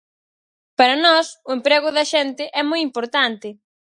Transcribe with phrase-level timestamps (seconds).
[0.77, 3.49] Para nós, o emprego da xente é moi importante.